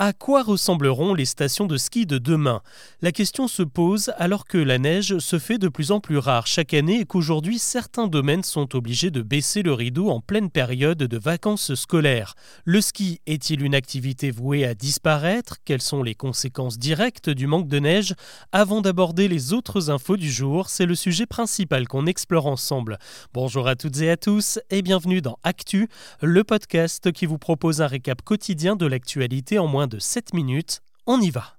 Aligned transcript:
À 0.00 0.12
quoi 0.12 0.44
ressembleront 0.44 1.12
les 1.12 1.24
stations 1.24 1.66
de 1.66 1.76
ski 1.76 2.06
de 2.06 2.18
demain? 2.18 2.62
La 3.02 3.10
question 3.10 3.48
se 3.48 3.64
pose 3.64 4.12
alors 4.16 4.44
que 4.44 4.56
la 4.56 4.78
neige 4.78 5.18
se 5.18 5.40
fait 5.40 5.58
de 5.58 5.66
plus 5.66 5.90
en 5.90 5.98
plus 5.98 6.18
rare 6.18 6.46
chaque 6.46 6.72
année 6.72 7.00
et 7.00 7.04
qu'aujourd'hui 7.04 7.58
certains 7.58 8.06
domaines 8.06 8.44
sont 8.44 8.76
obligés 8.76 9.10
de 9.10 9.22
baisser 9.22 9.62
le 9.62 9.72
rideau 9.72 10.08
en 10.10 10.20
pleine 10.20 10.50
période 10.50 10.98
de 10.98 11.18
vacances 11.18 11.74
scolaires. 11.74 12.36
Le 12.64 12.80
ski 12.80 13.20
est-il 13.26 13.60
une 13.60 13.74
activité 13.74 14.30
vouée 14.30 14.64
à 14.64 14.74
disparaître? 14.74 15.56
Quelles 15.64 15.82
sont 15.82 16.04
les 16.04 16.14
conséquences 16.14 16.78
directes 16.78 17.28
du 17.28 17.48
manque 17.48 17.66
de 17.66 17.80
neige? 17.80 18.14
Avant 18.52 18.82
d'aborder 18.82 19.26
les 19.26 19.52
autres 19.52 19.90
infos 19.90 20.16
du 20.16 20.30
jour, 20.30 20.70
c'est 20.70 20.86
le 20.86 20.94
sujet 20.94 21.26
principal 21.26 21.88
qu'on 21.88 22.06
explore 22.06 22.46
ensemble. 22.46 22.98
Bonjour 23.34 23.66
à 23.66 23.74
toutes 23.74 24.00
et 24.00 24.10
à 24.10 24.16
tous 24.16 24.60
et 24.70 24.82
bienvenue 24.82 25.22
dans 25.22 25.40
Actu, 25.42 25.88
le 26.22 26.44
podcast 26.44 27.10
qui 27.10 27.26
vous 27.26 27.38
propose 27.38 27.82
un 27.82 27.88
récap 27.88 28.22
quotidien 28.22 28.76
de 28.76 28.86
l'actualité 28.86 29.58
en 29.58 29.66
moins 29.66 29.87
de 29.88 29.98
7 30.00 30.34
minutes. 30.34 30.82
On 31.06 31.20
y 31.20 31.30
va. 31.30 31.58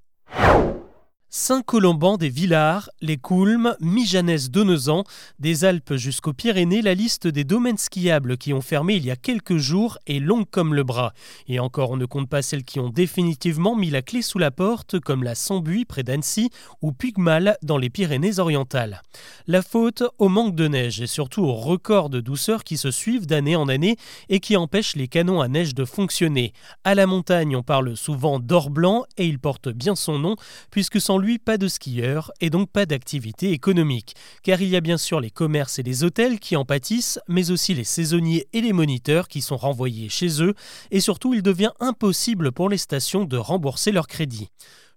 Saint-Colomban 1.31 2.17
des 2.17 2.29
Villars, 2.29 2.89
les 3.01 3.17
Coulmes, 3.17 3.75
Mijanès 3.81 4.49
Donezan, 4.49 5.03
des 5.37 5.63
Alpes 5.63 5.93
jusqu'aux 5.93 6.33
Pyrénées, 6.33 6.81
la 6.81 6.95
liste 6.95 7.27
des 7.27 7.43
domaines 7.43 7.77
skiables 7.77 8.35
qui 8.35 8.51
ont 8.51 8.61
fermé 8.61 8.95
il 8.95 9.05
y 9.05 9.11
a 9.11 9.15
quelques 9.15 9.57
jours 9.57 9.99
est 10.07 10.17
longue 10.17 10.49
comme 10.49 10.73
le 10.73 10.83
bras. 10.83 11.13
Et 11.47 11.59
encore, 11.59 11.91
on 11.91 11.97
ne 11.97 12.07
compte 12.07 12.27
pas 12.27 12.41
celles 12.41 12.63
qui 12.63 12.79
ont 12.79 12.89
définitivement 12.89 13.75
mis 13.75 13.91
la 13.91 14.01
clé 14.01 14.23
sous 14.23 14.39
la 14.39 14.49
porte, 14.49 14.99
comme 14.99 15.23
la 15.23 15.35
Sambuy 15.35 15.85
près 15.85 16.01
d'Annecy 16.01 16.49
ou 16.81 16.93
Pugmal 16.93 17.57
dans 17.61 17.77
les 17.77 17.91
Pyrénées-Orientales. 17.91 19.03
La 19.45 19.61
faute 19.61 20.01
au 20.17 20.29
manque 20.29 20.55
de 20.55 20.67
neige 20.67 20.99
et 20.99 21.07
surtout 21.07 21.43
au 21.43 21.53
record 21.53 22.09
de 22.09 22.21
douceur 22.21 22.63
qui 22.63 22.75
se 22.75 22.89
suivent 22.89 23.27
d'année 23.27 23.55
en 23.55 23.67
année 23.67 23.97
et 24.29 24.39
qui 24.39 24.57
empêchent 24.57 24.95
les 24.95 25.07
canons 25.07 25.41
à 25.41 25.47
neige 25.47 25.75
de 25.75 25.85
fonctionner. 25.85 26.53
À 26.83 26.95
la 26.95 27.05
montagne, 27.05 27.55
on 27.55 27.61
parle 27.61 27.95
souvent 27.95 28.39
d'or 28.39 28.71
blanc 28.71 29.05
et 29.17 29.27
il 29.27 29.37
porte 29.37 29.69
bien 29.69 29.93
son 29.93 30.17
nom 30.17 30.35
puisque 30.71 30.99
sans 30.99 31.18
lui, 31.19 31.39
pas 31.39 31.57
de 31.57 31.67
skieurs 31.67 32.31
et 32.41 32.49
donc 32.49 32.69
pas 32.69 32.85
d'activité 32.85 33.51
économique, 33.51 34.15
car 34.43 34.61
il 34.61 34.69
y 34.69 34.75
a 34.75 34.81
bien 34.81 34.97
sûr 34.97 35.19
les 35.19 35.29
commerces 35.29 35.79
et 35.79 35.83
les 35.83 36.03
hôtels 36.03 36.39
qui 36.39 36.55
en 36.55 36.65
pâtissent, 36.65 37.19
mais 37.27 37.51
aussi 37.51 37.73
les 37.73 37.83
saisonniers 37.83 38.47
et 38.53 38.61
les 38.61 38.73
moniteurs 38.73 39.27
qui 39.27 39.41
sont 39.41 39.57
renvoyés 39.57 40.09
chez 40.09 40.41
eux, 40.41 40.53
et 40.91 40.99
surtout 40.99 41.33
il 41.33 41.41
devient 41.41 41.71
impossible 41.79 42.51
pour 42.51 42.69
les 42.69 42.77
stations 42.77 43.25
de 43.25 43.37
rembourser 43.37 43.91
leur 43.91 44.07
crédit. 44.07 44.49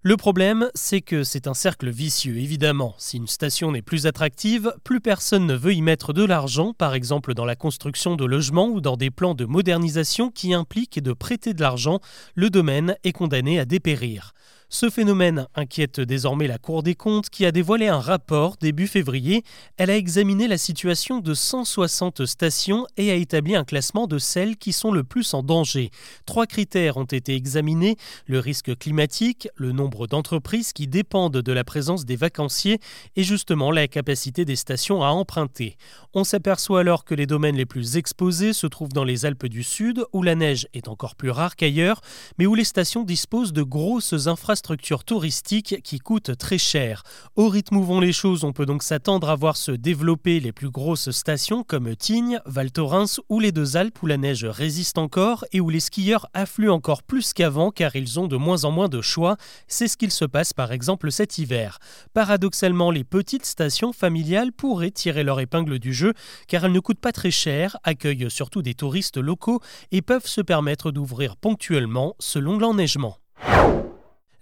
Le 0.05 0.17
problème, 0.17 0.69
c'est 0.75 0.99
que 0.99 1.23
c'est 1.23 1.47
un 1.47 1.53
cercle 1.53 1.89
vicieux, 1.89 2.35
évidemment. 2.35 2.93
Si 2.97 3.15
une 3.15 3.27
station 3.27 3.71
n'est 3.71 3.81
plus 3.81 4.05
attractive, 4.05 4.73
plus 4.83 4.99
personne 4.99 5.45
ne 5.45 5.55
veut 5.55 5.73
y 5.73 5.81
mettre 5.81 6.11
de 6.11 6.25
l'argent, 6.25 6.73
par 6.73 6.93
exemple 6.93 7.33
dans 7.33 7.45
la 7.45 7.55
construction 7.55 8.17
de 8.17 8.25
logements 8.25 8.67
ou 8.67 8.81
dans 8.81 8.97
des 8.97 9.11
plans 9.11 9.33
de 9.33 9.45
modernisation 9.45 10.29
qui 10.29 10.53
impliquent 10.53 11.01
de 11.01 11.13
prêter 11.13 11.53
de 11.53 11.61
l'argent, 11.61 12.01
le 12.35 12.49
domaine 12.49 12.97
est 13.05 13.13
condamné 13.13 13.61
à 13.61 13.63
dépérir. 13.65 14.33
Ce 14.75 14.89
phénomène 14.89 15.45
inquiète 15.53 15.99
désormais 15.99 16.47
la 16.47 16.57
Cour 16.57 16.81
des 16.81 16.95
comptes 16.95 17.29
qui 17.29 17.45
a 17.45 17.51
dévoilé 17.51 17.89
un 17.89 17.99
rapport 17.99 18.57
début 18.59 18.87
février. 18.87 19.43
Elle 19.77 19.91
a 19.91 19.97
examiné 19.97 20.47
la 20.47 20.57
situation 20.57 21.19
de 21.19 21.35
160 21.35 22.25
stations 22.25 22.87
et 22.97 23.11
a 23.11 23.13
établi 23.13 23.55
un 23.55 23.65
classement 23.65 24.07
de 24.07 24.17
celles 24.17 24.57
qui 24.57 24.73
sont 24.73 24.91
le 24.91 25.03
plus 25.03 25.35
en 25.35 25.43
danger. 25.43 25.91
Trois 26.25 26.47
critères 26.47 26.97
ont 26.97 27.03
été 27.03 27.35
examinés, 27.35 27.97
le 28.25 28.39
risque 28.39 28.75
climatique, 28.75 29.47
le 29.57 29.73
nombre 29.73 30.07
d'entreprises 30.07 30.73
qui 30.73 30.87
dépendent 30.87 31.37
de 31.37 31.51
la 31.51 31.63
présence 31.63 32.03
des 32.03 32.15
vacanciers 32.15 32.79
et 33.15 33.23
justement 33.23 33.69
la 33.69 33.87
capacité 33.87 34.43
des 34.43 34.55
stations 34.55 35.03
à 35.03 35.09
emprunter. 35.09 35.77
On 36.15 36.23
s'aperçoit 36.23 36.79
alors 36.79 37.05
que 37.05 37.13
les 37.13 37.27
domaines 37.27 37.57
les 37.57 37.67
plus 37.67 37.95
exposés 37.95 38.53
se 38.53 38.65
trouvent 38.65 38.89
dans 38.89 39.03
les 39.03 39.27
Alpes 39.27 39.45
du 39.45 39.61
Sud 39.61 40.03
où 40.13 40.23
la 40.23 40.33
neige 40.33 40.67
est 40.73 40.87
encore 40.87 41.15
plus 41.15 41.29
rare 41.29 41.55
qu'ailleurs, 41.55 42.01
mais 42.39 42.47
où 42.47 42.55
les 42.55 42.63
stations 42.63 43.03
disposent 43.03 43.53
de 43.53 43.61
grosses 43.61 44.25
infrastructures 44.25 44.62
structure 44.63 45.03
touristique 45.03 45.81
qui 45.83 45.99
coûte 45.99 46.37
très 46.37 46.57
cher. 46.57 47.03
Au 47.35 47.49
rythme 47.49 47.75
où 47.75 47.83
vont 47.83 47.99
les 47.99 48.13
choses, 48.13 48.45
on 48.45 48.53
peut 48.53 48.65
donc 48.65 48.81
s'attendre 48.81 49.29
à 49.29 49.35
voir 49.35 49.57
se 49.57 49.73
développer 49.73 50.39
les 50.39 50.53
plus 50.53 50.69
grosses 50.69 51.11
stations 51.11 51.65
comme 51.65 51.93
Tignes, 51.97 52.39
Val 52.45 52.71
Thorens 52.71 53.19
ou 53.27 53.41
les 53.41 53.51
deux 53.51 53.75
Alpes 53.75 54.01
où 54.01 54.05
la 54.05 54.15
neige 54.15 54.45
résiste 54.45 54.97
encore 54.97 55.43
et 55.51 55.59
où 55.59 55.69
les 55.69 55.81
skieurs 55.81 56.27
affluent 56.33 56.69
encore 56.69 57.03
plus 57.03 57.33
qu'avant 57.33 57.71
car 57.71 57.93
ils 57.97 58.21
ont 58.21 58.27
de 58.27 58.37
moins 58.37 58.63
en 58.63 58.71
moins 58.71 58.87
de 58.87 59.01
choix. 59.01 59.35
C'est 59.67 59.89
ce 59.89 59.97
qu'il 59.97 60.11
se 60.11 60.23
passe 60.23 60.53
par 60.53 60.71
exemple 60.71 61.11
cet 61.11 61.37
hiver. 61.39 61.79
Paradoxalement, 62.13 62.89
les 62.89 63.03
petites 63.03 63.45
stations 63.45 63.91
familiales 63.91 64.53
pourraient 64.53 64.91
tirer 64.91 65.25
leur 65.25 65.41
épingle 65.41 65.77
du 65.77 65.93
jeu 65.93 66.13
car 66.47 66.63
elles 66.63 66.71
ne 66.71 66.79
coûtent 66.79 67.01
pas 67.01 67.11
très 67.11 67.31
cher, 67.31 67.75
accueillent 67.83 68.31
surtout 68.31 68.61
des 68.61 68.75
touristes 68.75 69.17
locaux 69.17 69.59
et 69.91 70.01
peuvent 70.01 70.25
se 70.25 70.39
permettre 70.39 70.91
d'ouvrir 70.91 71.35
ponctuellement 71.35 72.15
selon 72.17 72.57
l'enneigement. 72.57 73.17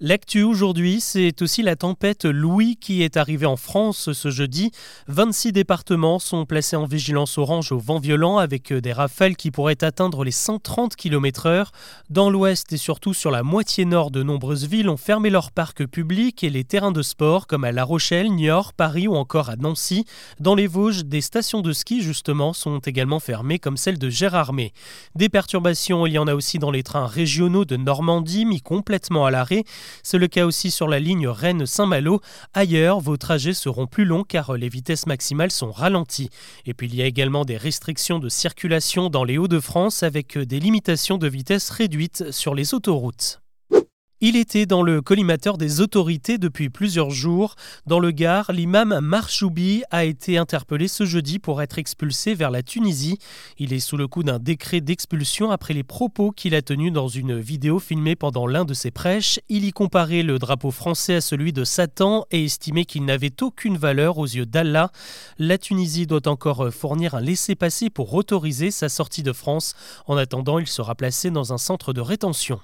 L'actu 0.03 0.41
aujourd'hui, 0.41 1.00
c'est 1.00 1.44
aussi 1.44 1.62
la 1.62 1.75
tempête 1.75 2.25
Louis 2.25 2.75
qui 2.75 3.03
est 3.03 3.17
arrivée 3.17 3.45
en 3.45 3.56
France 3.56 4.13
ce 4.13 4.31
jeudi. 4.31 4.72
26 5.09 5.51
départements 5.51 6.17
sont 6.17 6.47
placés 6.47 6.75
en 6.75 6.85
vigilance 6.85 7.38
orange 7.38 7.72
au 7.72 7.78
vent 7.78 8.00
violent 8.00 8.40
avec 8.40 8.73
des 8.73 8.94
rafales 8.94 9.35
qui 9.35 9.51
pourraient 9.51 9.84
atteindre 9.84 10.23
les 10.23 10.31
130 10.31 10.95
km/h. 10.95 11.67
Dans 12.09 12.31
l'ouest 12.31 12.73
et 12.73 12.78
surtout 12.78 13.13
sur 13.13 13.29
la 13.29 13.44
moitié 13.44 13.85
nord 13.85 14.09
de 14.09 14.23
nombreuses 14.23 14.66
villes 14.66 14.90
ont 14.90 14.97
fermé 14.97 15.29
leurs 15.29 15.51
parcs 15.51 15.85
publics 15.85 16.44
et 16.44 16.50
les 16.50 16.63
terrains 16.63 16.91
de 16.91 17.03
sport 17.03 17.45
comme 17.45 17.63
à 17.63 17.72
La 17.72 17.84
Rochelle, 17.84 18.31
Niort, 18.31 18.73
Paris 18.73 19.07
ou 19.07 19.13
encore 19.13 19.51
à 19.51 19.56
Nancy. 19.56 20.06
Dans 20.40 20.56
les 20.56 20.66
Vosges, 20.66 21.06
des 21.06 21.22
stations 21.22 21.61
de 21.61 21.73
ski 21.73 22.01
justement 22.01 22.53
sont 22.53 22.79
également 22.79 23.19
fermées 23.19 23.59
comme 23.59 23.78
celle 23.78 24.00
de 24.00 24.09
Gérardmer. 24.09 24.73
Des 25.13 25.29
perturbations, 25.29 26.07
il 26.07 26.13
y 26.13 26.17
en 26.17 26.25
a 26.25 26.34
aussi 26.34 26.57
dans 26.57 26.72
les 26.72 26.81
trains 26.81 27.06
régionaux 27.06 27.66
de 27.66 27.78
Normandie 27.78 28.45
mis 28.45 28.61
complètement 28.61 29.28
à 29.28 29.29
l'arrêt. 29.29 29.63
C'est 30.03 30.18
le 30.18 30.28
cas 30.28 30.46
aussi 30.46 30.72
sur 30.72 30.88
la 30.88 31.00
ligne 31.00 31.28
Rennes-Saint-Malo. 31.28 32.22
Ailleurs, 32.53 33.00
vos 33.00 33.18
trajets 33.18 33.53
seront 33.53 33.88
plus 33.88 34.06
longs 34.06 34.24
car 34.24 34.53
les 34.53 34.69
vitesses 34.69 35.07
maximales 35.07 35.52
sont 35.52 35.72
ralenties. 35.72 36.29
Et 36.66 36.74
puis 36.74 36.88
il 36.88 36.96
y 36.96 37.02
a 37.02 37.06
également 37.06 37.46
des 37.46 37.57
restrictions 37.57 38.19
de 38.19 38.29
circulation 38.29 39.09
dans 39.09 39.24
les 39.24 39.38
Hauts-de-France 39.38 40.03
avec 40.03 40.38
des 40.38 40.59
limitations 40.59 41.18
de 41.18 41.28
vitesse 41.28 41.69
réduites 41.69 42.31
sur 42.31 42.56
les 42.56 42.74
autoroutes. 42.74 43.41
Il 44.24 44.36
était 44.36 44.68
dans 44.68 44.84
le 44.84 45.02
collimateur 45.02 45.58
des 45.58 45.82
autorités 45.82 46.38
depuis 46.38 46.70
plusieurs 46.70 47.09
jours. 47.09 47.56
Dans 47.88 47.98
le 47.98 48.12
Gard, 48.12 48.52
l'imam 48.52 49.00
Marchoubi 49.02 49.82
a 49.90 50.06
été 50.06 50.38
interpellé 50.38 50.88
ce 50.88 51.06
jeudi 51.06 51.40
pour 51.40 51.59
être 51.59 51.80
expulsé 51.80 52.36
vers 52.36 52.52
la 52.52 52.62
Tunisie. 52.62 53.18
Il 53.58 53.74
est 53.74 53.80
sous 53.80 53.98
le 53.98 54.08
coup 54.08 54.22
d'un 54.22 54.38
décret 54.38 54.80
d'expulsion 54.80 55.50
après 55.50 55.74
les 55.74 55.82
propos 55.82 56.30
qu'il 56.30 56.54
a 56.54 56.62
tenus 56.62 56.94
dans 56.94 57.08
une 57.08 57.40
vidéo 57.40 57.80
filmée 57.80 58.16
pendant 58.16 58.46
l'un 58.46 58.64
de 58.64 58.76
ses 58.76 58.92
prêches. 58.92 59.40
Il 59.50 59.66
y 59.66 59.72
comparait 59.72 60.22
le 60.22 60.38
drapeau 60.38 60.70
français 60.70 61.16
à 61.16 61.22
celui 61.22 61.52
de 61.52 61.64
Satan 61.64 62.28
et 62.30 62.46
estimait 62.46 62.86
qu'il 62.86 63.06
n'avait 63.06 63.42
aucune 63.42 63.76
valeur 63.76 64.20
aux 64.20 64.28
yeux 64.28 64.46
d'Allah. 64.46 64.92
La 65.40 65.58
Tunisie 65.58 66.06
doit 66.06 66.28
encore 66.28 66.72
fournir 66.72 67.16
un 67.16 67.22
laissez-passer 67.22 67.90
pour 67.90 68.14
autoriser 68.14 68.70
sa 68.70 68.88
sortie 68.88 69.24
de 69.24 69.34
France. 69.34 69.74
En 70.06 70.16
attendant, 70.16 70.59
il 70.59 70.68
sera 70.68 70.94
placé 70.94 71.32
dans 71.32 71.53
un 71.53 71.58
centre 71.58 71.92
de 71.92 72.02
rétention. 72.02 72.59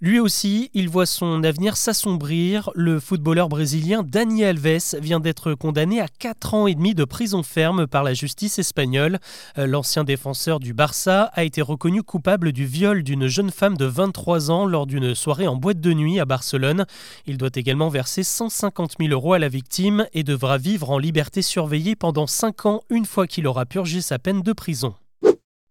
Lui 0.00 0.20
aussi, 0.20 0.70
il 0.74 0.88
voit 0.88 1.06
son 1.06 1.42
avenir 1.42 1.76
s'assombrir. 1.76 2.70
Le 2.76 3.00
footballeur 3.00 3.48
brésilien 3.48 4.04
Dani 4.04 4.44
Alves 4.44 4.96
vient 5.00 5.18
d'être 5.18 5.54
condamné 5.54 6.00
à 6.00 6.06
4 6.06 6.54
ans 6.54 6.66
et 6.68 6.76
demi 6.76 6.94
de 6.94 7.04
prison 7.04 7.42
ferme 7.42 7.88
par 7.88 8.04
la 8.04 8.14
justice 8.14 8.60
espagnole. 8.60 9.18
Euh, 9.58 9.66
l'ancien 9.66 10.04
défenseur 10.04 10.60
du 10.60 10.72
Barça 10.72 11.32
a 11.32 11.42
été 11.42 11.62
reconnu 11.62 12.04
coupable 12.04 12.52
du 12.52 12.64
viol 12.64 13.02
d'une 13.02 13.26
jeune 13.26 13.50
femme 13.50 13.76
de 13.76 13.86
23 13.86 14.52
ans 14.52 14.66
lors 14.66 14.86
d'une 14.86 15.16
soirée 15.16 15.48
en 15.48 15.56
boîte 15.56 15.80
de 15.80 15.92
nuit 15.92 16.20
à 16.20 16.24
Barcelone. 16.24 16.86
Il 17.26 17.36
doit 17.36 17.50
également 17.56 17.88
verser 17.88 18.22
150 18.22 18.98
000 19.00 19.12
euros 19.12 19.32
à 19.32 19.40
la 19.40 19.48
victime 19.48 20.06
et 20.12 20.22
devra 20.22 20.58
vivre 20.58 20.90
en 20.90 20.98
liberté 20.98 21.42
surveillée 21.42 21.96
pendant 21.96 22.28
5 22.28 22.66
ans 22.66 22.82
une 22.88 23.04
fois 23.04 23.26
qu'il 23.26 23.48
aura 23.48 23.66
purgé 23.66 24.00
sa 24.00 24.20
peine 24.20 24.42
de 24.42 24.52
prison. 24.52 24.94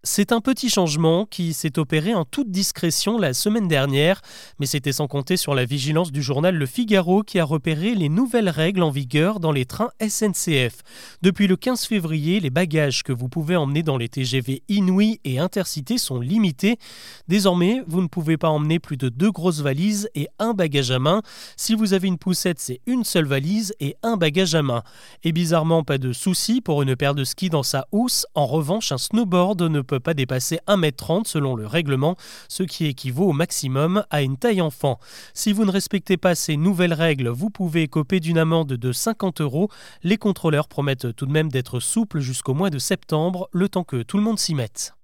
C'est 0.10 0.32
un 0.32 0.40
petit 0.40 0.70
changement 0.70 1.26
qui 1.26 1.54
s'est 1.54 1.78
opéré 1.78 2.16
en 2.16 2.24
toute 2.24 2.50
discrétion 2.50 3.18
la 3.18 3.34
semaine 3.34 3.68
dernière, 3.68 4.22
mais 4.58 4.66
c'était 4.66 4.94
sans 4.94 5.08
compter 5.08 5.36
sur 5.36 5.54
la 5.54 5.66
vigilance 5.66 6.14
du 6.14 6.24
journal 6.24 6.56
Le 6.56 6.66
Figaro 6.66 7.24
qui 7.24 7.40
a 7.40 7.44
repéré 7.44 7.94
les 7.94 8.08
nouvelles 8.08 8.48
règles 8.50 8.84
en 8.84 8.90
vigueur 8.90 9.42
dans 9.42 9.52
les 9.52 9.66
trains 9.66 9.90
SNCF. 10.02 10.78
Depuis 11.24 11.48
le 11.48 11.58
15 11.58 11.84
février, 11.86 12.40
les 12.40 12.50
bagages 12.50 13.04
que 13.04 13.12
vous 13.12 13.28
pouvez 13.28 13.58
emmener 13.58 13.84
dans 13.84 13.98
les 13.98 14.08
TGV 14.08 14.64
Inouï 14.70 15.20
et 15.26 15.40
Intercité 15.40 15.98
sont 15.98 16.22
limités. 16.22 16.78
Désormais, 17.28 17.84
vous 17.86 18.02
ne 18.02 18.08
pouvez 18.08 18.38
pas 18.38 18.50
emmener 18.50 18.80
plus 18.80 18.98
de 18.98 19.10
deux 19.10 19.32
grosses 19.32 19.60
valises 19.60 20.10
et 20.16 20.30
un 20.40 20.54
bagage 20.54 20.90
à 20.90 21.00
main. 21.00 21.22
Si 21.58 21.76
vous 21.76 21.92
avez 21.92 22.08
une 22.08 22.18
poussette, 22.18 22.62
c'est 22.62 22.80
une 22.86 23.04
seule 23.04 23.28
valise 23.28 23.74
et 23.82 23.98
un 24.04 24.16
bagage 24.16 24.56
à 24.56 24.62
main. 24.62 24.84
Et 25.26 25.34
bizarrement, 25.34 25.84
pas 25.84 25.98
de 25.98 26.14
souci 26.14 26.62
pour 26.62 26.82
une 26.82 26.96
paire 26.96 27.14
de 27.14 27.26
skis 27.26 27.50
dans 27.50 27.62
sa 27.62 27.88
housse. 27.92 28.26
En 28.36 28.46
revanche, 28.46 28.94
un 28.94 28.98
snowboard 28.98 29.62
ne 29.64 29.82
peut 29.82 29.97
pas 30.00 30.14
dépasser 30.14 30.60
1m30 30.68 31.26
selon 31.26 31.56
le 31.56 31.68
règlement, 31.68 32.16
ce 32.48 32.64
qui 32.64 32.86
équivaut 32.86 33.30
au 33.30 33.34
maximum 33.34 34.04
à 34.10 34.22
une 34.22 34.38
taille 34.38 34.62
enfant. 34.62 35.00
Si 35.34 35.54
vous 35.54 35.66
ne 35.66 35.72
respectez 35.72 36.18
pas 36.18 36.36
ces 36.36 36.58
nouvelles 36.58 36.94
règles, 36.94 37.30
vous 37.30 37.50
pouvez 37.50 37.88
coper 37.88 38.20
d'une 38.20 38.38
amende 38.38 38.74
de 38.74 38.92
50 38.92 39.42
euros. 39.42 39.70
Les 40.04 40.18
contrôleurs 40.18 40.68
promettent 40.68 41.16
tout 41.16 41.26
de 41.26 41.32
même 41.32 41.50
d'être 41.50 41.80
souples 41.80 42.20
jusqu'au 42.20 42.54
mois 42.54 42.70
de 42.70 42.80
septembre, 42.80 43.50
le 43.52 43.70
temps 43.70 43.84
que 43.84 44.04
tout 44.04 44.18
le 44.18 44.24
monde 44.24 44.40
s'y 44.40 44.56
mette. 44.56 44.97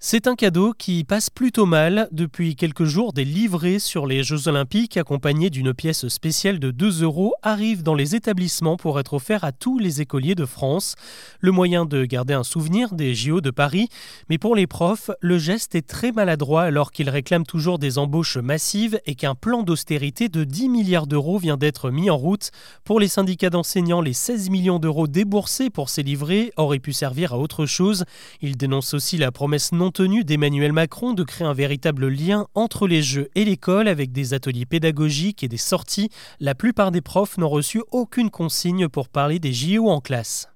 C'est 0.00 0.28
un 0.28 0.36
cadeau 0.36 0.74
qui 0.78 1.02
passe 1.02 1.28
plutôt 1.28 1.66
mal. 1.66 2.06
Depuis 2.12 2.54
quelques 2.54 2.84
jours, 2.84 3.12
des 3.12 3.24
livrets 3.24 3.80
sur 3.80 4.06
les 4.06 4.22
Jeux 4.22 4.46
Olympiques 4.46 4.96
accompagnés 4.96 5.50
d'une 5.50 5.74
pièce 5.74 6.06
spéciale 6.06 6.60
de 6.60 6.70
2 6.70 7.02
euros 7.02 7.34
arrivent 7.42 7.82
dans 7.82 7.96
les 7.96 8.14
établissements 8.14 8.76
pour 8.76 9.00
être 9.00 9.14
offerts 9.14 9.42
à 9.42 9.50
tous 9.50 9.80
les 9.80 10.00
écoliers 10.00 10.36
de 10.36 10.46
France. 10.46 10.94
Le 11.40 11.50
moyen 11.50 11.84
de 11.84 12.04
garder 12.04 12.32
un 12.32 12.44
souvenir 12.44 12.94
des 12.94 13.12
JO 13.12 13.40
de 13.40 13.50
Paris. 13.50 13.88
Mais 14.30 14.38
pour 14.38 14.54
les 14.54 14.68
profs, 14.68 15.10
le 15.20 15.36
geste 15.36 15.74
est 15.74 15.88
très 15.88 16.12
maladroit 16.12 16.62
alors 16.62 16.92
qu'ils 16.92 17.10
réclament 17.10 17.44
toujours 17.44 17.80
des 17.80 17.98
embauches 17.98 18.36
massives 18.36 19.00
et 19.04 19.16
qu'un 19.16 19.34
plan 19.34 19.64
d'austérité 19.64 20.28
de 20.28 20.44
10 20.44 20.68
milliards 20.68 21.08
d'euros 21.08 21.38
vient 21.38 21.56
d'être 21.56 21.90
mis 21.90 22.08
en 22.08 22.16
route. 22.16 22.52
Pour 22.84 23.00
les 23.00 23.08
syndicats 23.08 23.50
d'enseignants, 23.50 24.00
les 24.00 24.12
16 24.12 24.48
millions 24.50 24.78
d'euros 24.78 25.08
déboursés 25.08 25.70
pour 25.70 25.88
ces 25.88 26.04
livrets 26.04 26.52
auraient 26.56 26.78
pu 26.78 26.92
servir 26.92 27.32
à 27.32 27.38
autre 27.38 27.66
chose. 27.66 28.04
Ils 28.42 28.56
dénoncent 28.56 28.94
aussi 28.94 29.18
la 29.18 29.32
promesse 29.32 29.72
non 29.72 29.87
tenue 29.90 30.24
d'Emmanuel 30.24 30.72
Macron 30.72 31.12
de 31.12 31.22
créer 31.22 31.46
un 31.46 31.52
véritable 31.52 32.08
lien 32.08 32.46
entre 32.54 32.86
les 32.86 33.02
jeux 33.02 33.28
et 33.34 33.44
l'école 33.44 33.88
avec 33.88 34.12
des 34.12 34.34
ateliers 34.34 34.66
pédagogiques 34.66 35.42
et 35.42 35.48
des 35.48 35.56
sorties. 35.56 36.10
La 36.40 36.54
plupart 36.54 36.90
des 36.90 37.00
profs 37.00 37.38
n'ont 37.38 37.48
reçu 37.48 37.82
aucune 37.90 38.30
consigne 38.30 38.88
pour 38.88 39.08
parler 39.08 39.38
des 39.38 39.52
JO 39.52 39.88
en 39.88 40.00
classe. 40.00 40.48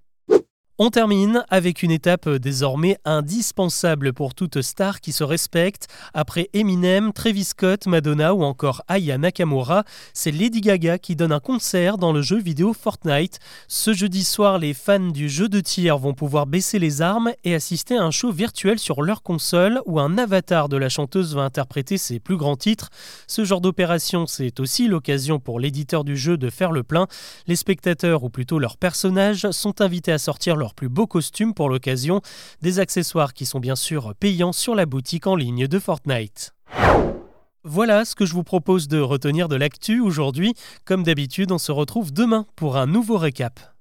On 0.84 0.90
termine 0.90 1.44
avec 1.48 1.84
une 1.84 1.92
étape 1.92 2.28
désormais 2.28 2.98
indispensable 3.04 4.12
pour 4.12 4.34
toute 4.34 4.62
star 4.62 5.00
qui 5.00 5.12
se 5.12 5.22
respecte. 5.22 5.86
Après 6.12 6.50
Eminem, 6.54 7.12
Travis 7.12 7.44
Scott, 7.44 7.86
Madonna 7.86 8.34
ou 8.34 8.42
encore 8.42 8.82
Aya 8.88 9.16
Nakamura, 9.16 9.84
c'est 10.12 10.32
Lady 10.32 10.60
Gaga 10.60 10.98
qui 10.98 11.14
donne 11.14 11.30
un 11.30 11.38
concert 11.38 11.98
dans 11.98 12.12
le 12.12 12.20
jeu 12.20 12.40
vidéo 12.40 12.74
Fortnite. 12.74 13.38
Ce 13.68 13.92
jeudi 13.92 14.24
soir, 14.24 14.58
les 14.58 14.74
fans 14.74 14.98
du 14.98 15.28
jeu 15.28 15.48
de 15.48 15.60
tir 15.60 15.98
vont 15.98 16.14
pouvoir 16.14 16.48
baisser 16.48 16.80
les 16.80 17.00
armes 17.00 17.30
et 17.44 17.54
assister 17.54 17.96
à 17.96 18.02
un 18.02 18.10
show 18.10 18.32
virtuel 18.32 18.80
sur 18.80 19.02
leur 19.02 19.22
console 19.22 19.82
où 19.86 20.00
un 20.00 20.18
avatar 20.18 20.68
de 20.68 20.76
la 20.76 20.88
chanteuse 20.88 21.36
va 21.36 21.42
interpréter 21.42 21.96
ses 21.96 22.18
plus 22.18 22.36
grands 22.36 22.56
titres. 22.56 22.90
Ce 23.28 23.44
genre 23.44 23.60
d'opération, 23.60 24.26
c'est 24.26 24.58
aussi 24.58 24.88
l'occasion 24.88 25.38
pour 25.38 25.60
l'éditeur 25.60 26.02
du 26.02 26.16
jeu 26.16 26.36
de 26.36 26.50
faire 26.50 26.72
le 26.72 26.82
plein. 26.82 27.06
Les 27.46 27.54
spectateurs, 27.54 28.24
ou 28.24 28.30
plutôt 28.30 28.58
leurs 28.58 28.78
personnages, 28.78 29.48
sont 29.52 29.80
invités 29.80 30.10
à 30.10 30.18
sortir 30.18 30.56
leur 30.56 30.71
plus 30.72 30.88
beaux 30.88 31.06
costumes 31.06 31.54
pour 31.54 31.68
l'occasion, 31.68 32.20
des 32.60 32.78
accessoires 32.78 33.34
qui 33.34 33.46
sont 33.46 33.60
bien 33.60 33.76
sûr 33.76 34.14
payants 34.18 34.52
sur 34.52 34.74
la 34.74 34.86
boutique 34.86 35.26
en 35.26 35.36
ligne 35.36 35.66
de 35.66 35.78
Fortnite. 35.78 36.54
Voilà 37.64 38.04
ce 38.04 38.16
que 38.16 38.26
je 38.26 38.34
vous 38.34 38.42
propose 38.42 38.88
de 38.88 38.98
retenir 38.98 39.48
de 39.48 39.54
l'actu 39.54 40.00
aujourd'hui. 40.00 40.54
Comme 40.84 41.04
d'habitude, 41.04 41.52
on 41.52 41.58
se 41.58 41.70
retrouve 41.70 42.12
demain 42.12 42.46
pour 42.56 42.76
un 42.76 42.86
nouveau 42.86 43.18
récap. 43.18 43.71